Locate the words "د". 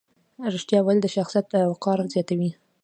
1.01-1.07